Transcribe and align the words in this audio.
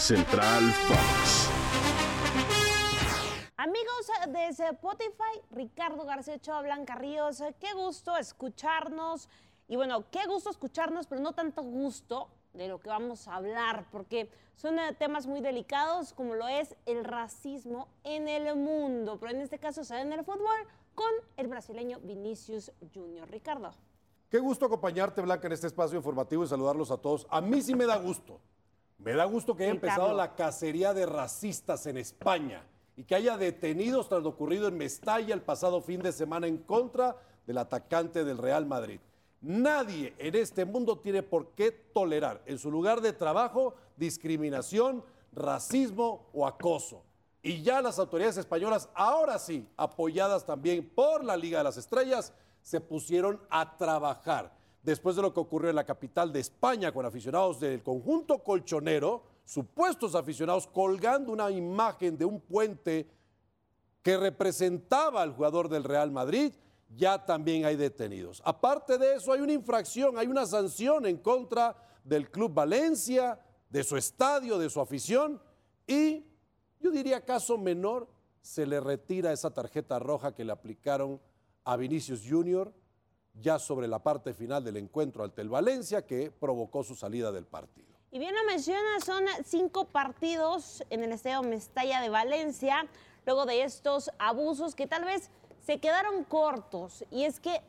Central 0.00 0.72
Fox. 0.88 1.50
Amigos 3.58 4.06
de 4.28 4.46
Spotify, 4.48 5.42
Ricardo 5.50 6.06
García 6.06 6.36
Ochoa, 6.36 6.62
Blanca 6.62 6.94
Ríos, 6.94 7.42
qué 7.60 7.74
gusto 7.74 8.16
escucharnos. 8.16 9.28
Y 9.68 9.76
bueno, 9.76 10.10
qué 10.10 10.26
gusto 10.26 10.48
escucharnos, 10.48 11.06
pero 11.06 11.20
no 11.20 11.34
tanto 11.34 11.62
gusto 11.62 12.28
de 12.54 12.68
lo 12.68 12.80
que 12.80 12.88
vamos 12.88 13.28
a 13.28 13.34
hablar, 13.34 13.84
porque 13.92 14.30
son 14.56 14.78
eh, 14.78 14.96
temas 14.98 15.26
muy 15.26 15.42
delicados, 15.42 16.14
como 16.14 16.34
lo 16.34 16.48
es 16.48 16.74
el 16.86 17.04
racismo 17.04 17.86
en 18.02 18.26
el 18.26 18.56
mundo, 18.56 19.18
pero 19.20 19.32
en 19.32 19.42
este 19.42 19.58
caso 19.58 19.84
se 19.84 20.00
en 20.00 20.14
el 20.14 20.24
fútbol 20.24 20.66
con 20.94 21.12
el 21.36 21.46
brasileño 21.46 22.00
Vinicius 22.00 22.72
Junior. 22.94 23.30
Ricardo. 23.30 23.72
Qué 24.30 24.38
gusto 24.38 24.64
acompañarte, 24.64 25.20
Blanca, 25.20 25.46
en 25.46 25.52
este 25.52 25.66
espacio 25.66 25.98
informativo 25.98 26.42
y 26.42 26.48
saludarlos 26.48 26.90
a 26.90 26.96
todos. 26.96 27.26
A 27.28 27.42
mí 27.42 27.60
sí 27.60 27.74
me 27.74 27.84
da 27.84 27.98
gusto. 27.98 28.40
Me 29.02 29.14
da 29.14 29.24
gusto 29.24 29.56
que 29.56 29.64
haya 29.64 29.72
empezado 29.72 30.14
la 30.14 30.34
cacería 30.34 30.92
de 30.92 31.06
racistas 31.06 31.86
en 31.86 31.96
España 31.96 32.62
y 32.96 33.04
que 33.04 33.14
haya 33.14 33.38
detenidos 33.38 34.10
tras 34.10 34.22
lo 34.22 34.28
ocurrido 34.28 34.68
en 34.68 34.76
Mestalla 34.76 35.32
el 35.32 35.40
pasado 35.40 35.80
fin 35.80 36.02
de 36.02 36.12
semana 36.12 36.46
en 36.46 36.58
contra 36.58 37.16
del 37.46 37.56
atacante 37.56 38.24
del 38.24 38.36
Real 38.36 38.66
Madrid. 38.66 39.00
Nadie 39.40 40.14
en 40.18 40.34
este 40.34 40.66
mundo 40.66 40.98
tiene 40.98 41.22
por 41.22 41.52
qué 41.52 41.70
tolerar 41.70 42.42
en 42.44 42.58
su 42.58 42.70
lugar 42.70 43.00
de 43.00 43.14
trabajo 43.14 43.74
discriminación, 43.96 45.02
racismo 45.32 46.26
o 46.34 46.46
acoso. 46.46 47.02
Y 47.42 47.62
ya 47.62 47.80
las 47.80 47.98
autoridades 47.98 48.36
españolas, 48.36 48.90
ahora 48.92 49.38
sí, 49.38 49.66
apoyadas 49.78 50.44
también 50.44 50.86
por 50.94 51.24
la 51.24 51.38
Liga 51.38 51.58
de 51.58 51.64
las 51.64 51.78
Estrellas, 51.78 52.34
se 52.60 52.82
pusieron 52.82 53.40
a 53.48 53.78
trabajar. 53.78 54.59
Después 54.82 55.16
de 55.16 55.22
lo 55.22 55.34
que 55.34 55.40
ocurrió 55.40 55.70
en 55.70 55.76
la 55.76 55.84
capital 55.84 56.32
de 56.32 56.40
España 56.40 56.92
con 56.92 57.04
aficionados 57.04 57.60
del 57.60 57.82
conjunto 57.82 58.42
colchonero, 58.42 59.22
supuestos 59.44 60.14
aficionados 60.14 60.66
colgando 60.66 61.32
una 61.32 61.50
imagen 61.50 62.16
de 62.16 62.24
un 62.24 62.40
puente 62.40 63.10
que 64.02 64.16
representaba 64.16 65.20
al 65.20 65.34
jugador 65.34 65.68
del 65.68 65.84
Real 65.84 66.10
Madrid, 66.10 66.52
ya 66.96 67.24
también 67.24 67.66
hay 67.66 67.76
detenidos. 67.76 68.40
Aparte 68.44 68.96
de 68.96 69.16
eso, 69.16 69.32
hay 69.32 69.40
una 69.40 69.52
infracción, 69.52 70.16
hay 70.18 70.26
una 70.26 70.46
sanción 70.46 71.04
en 71.06 71.18
contra 71.18 71.76
del 72.02 72.30
Club 72.30 72.54
Valencia, 72.54 73.38
de 73.68 73.84
su 73.84 73.96
estadio, 73.96 74.58
de 74.58 74.68
su 74.68 74.80
afición 74.80 75.40
y 75.86 76.24
yo 76.80 76.90
diría 76.90 77.24
caso 77.24 77.58
menor, 77.58 78.08
se 78.40 78.66
le 78.66 78.80
retira 78.80 79.32
esa 79.32 79.52
tarjeta 79.52 79.98
roja 79.98 80.34
que 80.34 80.44
le 80.44 80.52
aplicaron 80.52 81.20
a 81.64 81.76
Vinicius 81.76 82.22
Junior 82.26 82.72
ya 83.34 83.58
sobre 83.58 83.88
la 83.88 84.02
parte 84.02 84.34
final 84.34 84.64
del 84.64 84.76
encuentro 84.76 85.24
ante 85.24 85.42
el 85.42 85.48
Valencia 85.48 86.06
que 86.06 86.30
provocó 86.30 86.82
su 86.82 86.94
salida 86.94 87.32
del 87.32 87.46
partido. 87.46 87.88
Y 88.10 88.18
bien 88.18 88.34
lo 88.34 88.44
menciona, 88.44 89.00
son 89.04 89.24
cinco 89.44 89.84
partidos 89.86 90.82
en 90.90 91.04
el 91.04 91.12
Estadio 91.12 91.42
Mestalla 91.42 92.00
de 92.00 92.08
Valencia, 92.08 92.88
luego 93.24 93.46
de 93.46 93.62
estos 93.62 94.10
abusos 94.18 94.74
que 94.74 94.86
tal 94.86 95.04
vez 95.04 95.30
se 95.64 95.78
quedaron 95.78 96.24
cortos. 96.24 97.04
Y 97.10 97.24
es 97.24 97.38
que 97.38 97.60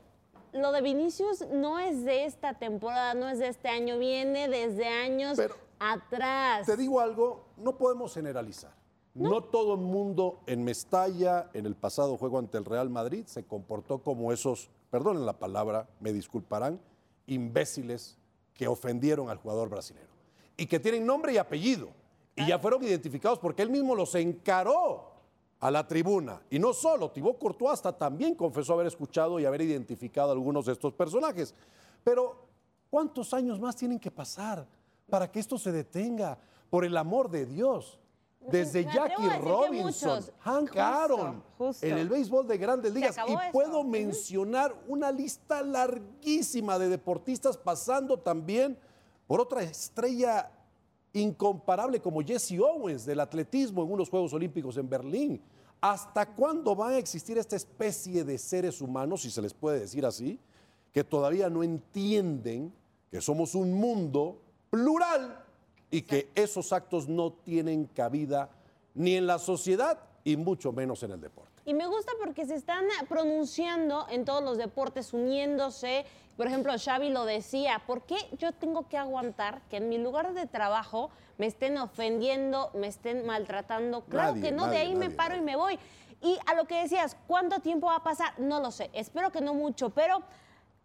lo 0.53 0.71
de 0.71 0.81
Vinicius 0.81 1.45
no 1.51 1.79
es 1.79 2.03
de 2.03 2.25
esta 2.25 2.55
temporada, 2.55 3.13
no 3.13 3.29
es 3.29 3.39
de 3.39 3.47
este 3.47 3.69
año, 3.69 3.99
viene 3.99 4.47
desde 4.47 4.87
años 4.87 5.37
atrás. 5.79 6.65
Te 6.65 6.77
digo 6.77 6.99
algo, 6.99 7.45
no 7.57 7.77
podemos 7.77 8.13
generalizar. 8.13 8.73
No. 9.13 9.43
todo 9.43 9.73
el 9.73 9.81
mundo 9.81 10.39
en 10.45 10.63
Mestalla, 10.63 11.49
en 11.53 11.65
el 11.65 11.75
pasado 11.75 12.17
juego 12.17 12.39
ante 12.39 12.57
el 12.57 12.63
Real 12.63 12.89
Madrid, 12.89 13.25
se 13.25 13.43
comportó 13.43 14.01
como 14.01 14.31
esos, 14.31 14.69
perdonen 14.91 15.25
la 15.25 15.39
palabra, 15.39 15.87
me 15.99 16.13
disculparán, 16.13 16.79
imbéciles 17.25 18.17
que 18.53 18.67
ofendieron 18.67 19.29
al 19.29 19.37
jugador 19.37 19.69
brasileño. 19.69 20.05
Y 20.57 20.67
que 20.67 20.79
tienen 20.79 21.05
nombre 21.05 21.33
y 21.33 21.37
apellido. 21.37 21.89
Y 22.35 22.45
ya 22.45 22.59
fueron 22.59 22.83
identificados 22.83 23.39
porque 23.39 23.61
él 23.63 23.69
mismo 23.69 23.95
los 23.95 24.13
encaró 24.15 25.11
a 25.59 25.71
la 25.71 25.87
tribuna. 25.87 26.41
Y 26.49 26.59
no 26.59 26.73
solo, 26.73 27.09
Thibaut 27.09 27.39
Courtois 27.39 27.73
hasta 27.73 27.97
también 27.97 28.35
confesó 28.35 28.73
haber 28.73 28.87
escuchado 28.87 29.39
y 29.39 29.45
haber 29.45 29.61
identificado 29.61 30.29
a 30.29 30.33
algunos 30.33 30.65
de 30.65 30.73
estos 30.73 30.93
personajes. 30.93 31.55
Pero, 32.03 32.47
¿cuántos 32.89 33.33
años 33.33 33.59
más 33.59 33.75
tienen 33.75 33.99
que 33.99 34.11
pasar 34.11 34.67
para 35.09 35.31
que 35.31 35.39
esto 35.39 35.57
se 35.57 35.71
detenga? 35.71 36.37
Por 36.69 36.83
el 36.83 36.97
amor 36.97 37.29
de 37.29 37.45
Dios. 37.45 37.99
Desde 38.49 38.83
Jackie 38.85 39.29
Robinson, 39.39 40.23
Hank 40.39 40.75
Aaron, 40.75 41.43
en 41.81 41.97
el 41.97 42.09
béisbol 42.09 42.47
de 42.47 42.57
grandes 42.57 42.93
ligas. 42.93 43.15
Y 43.27 43.35
puedo 43.51 43.83
mencionar 43.83 44.75
una 44.87 45.11
lista 45.11 45.61
larguísima 45.61 46.79
de 46.79 46.89
deportistas 46.89 47.55
pasando 47.55 48.17
también 48.17 48.77
por 49.27 49.39
otra 49.39 49.61
estrella 49.61 50.51
incomparable 51.13 52.01
como 52.01 52.21
Jesse 52.21 52.59
Owens 52.59 53.05
del 53.05 53.19
atletismo 53.19 53.83
en 53.83 53.91
unos 53.91 54.09
Juegos 54.09 54.33
Olímpicos 54.33 54.77
en 54.77 54.89
Berlín. 54.89 55.41
¿Hasta 55.79 56.25
cuándo 56.25 56.75
van 56.75 56.93
a 56.93 56.97
existir 56.97 57.37
esta 57.37 57.55
especie 57.55 58.23
de 58.23 58.37
seres 58.37 58.81
humanos, 58.81 59.21
si 59.21 59.31
se 59.31 59.41
les 59.41 59.53
puede 59.53 59.79
decir 59.79 60.05
así, 60.05 60.39
que 60.91 61.03
todavía 61.03 61.49
no 61.49 61.63
entienden 61.63 62.73
que 63.09 63.21
somos 63.21 63.55
un 63.55 63.73
mundo 63.73 64.41
plural 64.69 65.43
y 65.91 66.03
que 66.03 66.31
esos 66.33 66.71
actos 66.73 67.07
no 67.07 67.33
tienen 67.33 67.85
cabida 67.85 68.49
ni 68.95 69.15
en 69.15 69.27
la 69.27 69.37
sociedad 69.37 69.99
y 70.23 70.37
mucho 70.37 70.71
menos 70.71 71.03
en 71.03 71.11
el 71.11 71.21
deporte. 71.21 71.51
Y 71.65 71.73
me 71.73 71.85
gusta 71.85 72.13
porque 72.19 72.45
se 72.45 72.55
están 72.55 72.85
pronunciando 73.07 74.07
en 74.09 74.25
todos 74.25 74.43
los 74.43 74.57
deportes, 74.57 75.13
uniéndose. 75.13 76.05
Por 76.37 76.47
ejemplo, 76.47 76.73
Xavi 76.77 77.09
lo 77.09 77.25
decía, 77.25 77.83
¿por 77.85 78.03
qué 78.03 78.15
yo 78.39 78.51
tengo 78.51 78.87
que 78.87 78.97
aguantar 78.97 79.61
que 79.69 79.77
en 79.77 79.89
mi 79.89 79.97
lugar 79.97 80.33
de 80.33 80.47
trabajo 80.47 81.11
me 81.37 81.45
estén 81.45 81.77
ofendiendo, 81.77 82.71
me 82.73 82.87
estén 82.87 83.25
maltratando? 83.25 84.01
Claro 84.05 84.33
que 84.41 84.51
no, 84.51 84.67
de 84.67 84.77
ahí 84.77 84.95
me 84.95 85.11
paro 85.11 85.35
y 85.35 85.41
me 85.41 85.55
voy. 85.55 85.77
Y 86.21 86.37
a 86.47 86.55
lo 86.55 86.65
que 86.65 86.81
decías, 86.81 87.17
¿cuánto 87.27 87.59
tiempo 87.59 87.87
va 87.87 87.97
a 87.97 88.03
pasar? 88.03 88.39
No 88.39 88.59
lo 88.59 88.71
sé, 88.71 88.89
espero 88.93 89.31
que 89.31 89.41
no 89.41 89.53
mucho, 89.53 89.89
pero 89.89 90.23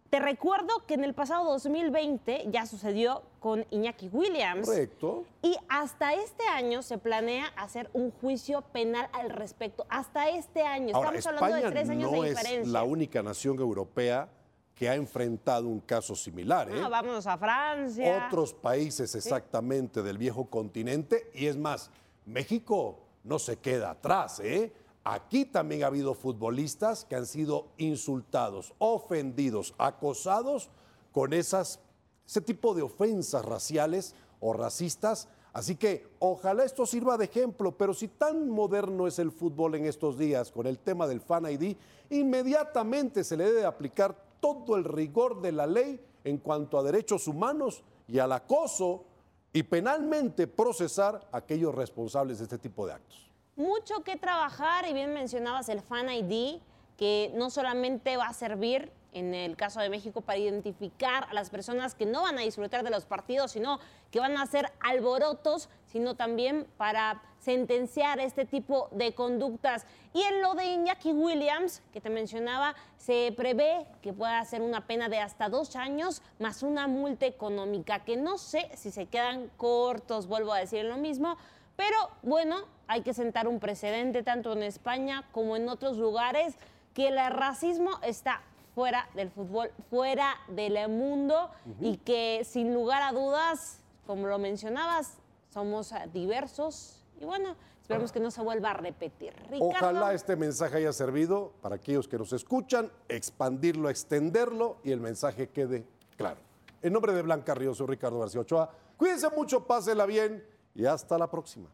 te 0.09 0.19
recuerdo 0.19 0.85
que 0.85 0.93
en 0.93 1.03
el 1.03 1.13
pasado 1.13 1.45
2020 1.51 2.47
ya 2.49 2.65
sucedió 2.65 3.23
con 3.39 3.65
Iñaki 3.71 4.09
Williams. 4.09 4.67
Correcto. 4.67 5.25
Y 5.41 5.55
hasta 5.67 6.13
este 6.13 6.47
año 6.47 6.81
se 6.81 6.97
planea 6.97 7.47
hacer 7.57 7.89
un 7.93 8.11
juicio 8.11 8.61
penal 8.61 9.09
al 9.13 9.29
respecto. 9.29 9.85
Hasta 9.89 10.29
este 10.29 10.61
año. 10.61 10.95
Estamos 10.97 11.25
hablando 11.25 11.55
de 11.57 11.71
tres 11.71 11.89
años 11.89 12.11
de 12.11 12.29
diferencia. 12.29 12.61
Es 12.61 12.67
la 12.67 12.83
única 12.83 13.21
nación 13.21 13.59
europea 13.59 14.29
que 14.73 14.87
ha 14.87 14.95
enfrentado 14.95 15.67
un 15.67 15.79
caso 15.79 16.15
similar. 16.15 16.69
¿eh? 16.69 16.81
Ah, 16.83 16.87
vámonos 16.87 17.25
a 17.25 17.37
Francia. 17.37 18.27
Otros 18.27 18.53
países 18.53 19.13
exactamente 19.15 20.03
del 20.03 20.17
viejo 20.17 20.45
continente. 20.45 21.31
Y 21.33 21.47
es 21.47 21.57
más, 21.57 21.89
México 22.25 22.99
no 23.23 23.39
se 23.39 23.57
queda 23.57 23.91
atrás, 23.91 24.39
¿eh? 24.39 24.71
Aquí 25.09 25.45
también 25.45 25.83
ha 25.83 25.87
habido 25.87 26.13
futbolistas 26.13 27.05
que 27.05 27.15
han 27.15 27.25
sido 27.25 27.67
insultados, 27.77 28.73
ofendidos, 28.77 29.73
acosados 29.77 30.69
con 31.13 31.31
ese 31.31 32.41
tipo 32.43 32.73
de 32.73 32.81
ofensas 32.81 33.45
raciales 33.45 34.15
o 34.41 34.51
racistas. 34.51 35.29
Así 35.53 35.77
que 35.77 36.05
ojalá 36.19 36.65
esto 36.65 36.85
sirva 36.85 37.17
de 37.17 37.23
ejemplo, 37.23 37.77
pero 37.77 37.93
si 37.93 38.09
tan 38.09 38.49
moderno 38.49 39.07
es 39.07 39.17
el 39.17 39.31
fútbol 39.31 39.75
en 39.75 39.85
estos 39.85 40.17
días 40.17 40.51
con 40.51 40.67
el 40.67 40.77
tema 40.77 41.07
del 41.07 41.21
Fan 41.21 41.49
ID, 41.49 41.77
inmediatamente 42.09 43.23
se 43.23 43.37
le 43.37 43.45
debe 43.45 43.63
aplicar 43.63 44.13
todo 44.41 44.75
el 44.75 44.83
rigor 44.83 45.39
de 45.39 45.53
la 45.53 45.67
ley 45.67 46.01
en 46.25 46.37
cuanto 46.39 46.77
a 46.77 46.83
derechos 46.83 47.29
humanos 47.29 47.81
y 48.09 48.19
al 48.19 48.33
acoso 48.33 49.05
y 49.53 49.63
penalmente 49.63 50.47
procesar 50.47 51.29
a 51.31 51.37
aquellos 51.37 51.73
responsables 51.73 52.39
de 52.39 52.43
este 52.43 52.57
tipo 52.57 52.85
de 52.85 52.91
actos 52.91 53.26
mucho 53.57 54.03
que 54.03 54.15
trabajar 54.15 54.87
y 54.87 54.93
bien 54.93 55.13
mencionabas 55.13 55.67
el 55.69 55.81
Fan 55.81 56.09
ID, 56.09 56.59
que 56.95 57.31
no 57.35 57.49
solamente 57.49 58.15
va 58.15 58.27
a 58.27 58.33
servir 58.33 58.91
en 59.13 59.33
el 59.33 59.55
caso 59.55 59.79
de 59.79 59.89
México 59.89 60.21
para 60.21 60.37
identificar 60.37 61.27
a 61.29 61.33
las 61.33 61.49
personas 61.49 61.95
que 61.95 62.05
no 62.05 62.21
van 62.21 62.37
a 62.37 62.41
disfrutar 62.41 62.83
de 62.83 62.91
los 62.91 63.05
partidos, 63.05 63.51
sino 63.51 63.79
que 64.11 64.19
van 64.19 64.37
a 64.37 64.43
hacer 64.43 64.71
alborotos, 64.79 65.69
sino 65.87 66.15
también 66.15 66.67
para 66.77 67.21
sentenciar 67.39 68.19
este 68.19 68.45
tipo 68.45 68.89
de 68.91 69.15
conductas. 69.15 69.85
Y 70.13 70.21
en 70.21 70.41
lo 70.41 70.53
de 70.53 70.65
Iñaki 70.65 71.13
Williams, 71.13 71.81
que 71.93 72.01
te 72.01 72.09
mencionaba, 72.09 72.75
se 72.97 73.33
prevé 73.35 73.87
que 74.01 74.13
pueda 74.13 74.39
hacer 74.39 74.61
una 74.61 74.85
pena 74.85 75.09
de 75.09 75.19
hasta 75.19 75.49
dos 75.49 75.75
años 75.75 76.21
más 76.39 76.61
una 76.61 76.87
multa 76.87 77.25
económica, 77.25 78.03
que 78.03 78.17
no 78.17 78.37
sé 78.37 78.69
si 78.75 78.91
se 78.91 79.07
quedan 79.07 79.49
cortos, 79.57 80.27
vuelvo 80.27 80.53
a 80.53 80.59
decir 80.59 80.85
lo 80.85 80.97
mismo, 80.97 81.37
pero 81.77 81.95
bueno, 82.23 82.57
hay 82.87 83.03
que 83.03 83.13
sentar 83.13 83.47
un 83.47 83.59
precedente 83.61 84.23
tanto 84.23 84.51
en 84.51 84.63
España 84.63 85.23
como 85.31 85.55
en 85.55 85.69
otros 85.69 85.97
lugares 85.97 86.55
que 86.93 87.07
el 87.07 87.17
racismo 87.29 87.91
está 88.01 88.41
fuera 88.73 89.07
del 89.13 89.29
fútbol, 89.31 89.71
fuera 89.89 90.35
del 90.49 90.89
mundo 90.89 91.49
y 91.79 91.97
que 91.97 92.43
sin 92.43 92.73
lugar 92.73 93.03
a 93.03 93.11
dudas, 93.11 93.79
como 94.05 94.27
lo 94.27 94.39
mencionabas, 94.39 95.19
somos 95.49 95.93
diversos 96.13 97.05
y 97.19 97.25
bueno, 97.25 97.55
esperemos 97.81 98.11
que 98.11 98.19
no 98.19 98.31
se 98.31 98.41
vuelva 98.41 98.71
a 98.71 98.73
repetir. 98.73 99.33
Ojalá 99.59 100.13
este 100.13 100.35
mensaje 100.35 100.77
haya 100.77 100.93
servido 100.93 101.53
para 101.61 101.75
aquellos 101.75 102.07
que 102.07 102.17
nos 102.17 102.33
escuchan, 102.33 102.91
expandirlo, 103.07 103.89
extenderlo 103.89 104.77
y 104.83 104.91
el 104.91 104.99
mensaje 104.99 105.49
quede 105.49 105.85
claro. 106.17 106.39
En 106.81 106.93
nombre 106.93 107.13
de 107.13 107.21
Blanca 107.21 107.53
Ríos, 107.53 107.77
soy 107.77 107.87
Ricardo 107.87 108.19
García 108.19 108.41
Ochoa. 108.41 108.71
Cuídense 108.97 109.29
mucho, 109.29 109.65
pásela 109.65 110.05
bien 110.05 110.43
y 110.77 110.85
hasta 110.85 111.17
la 111.17 111.29
próxima. 111.29 111.67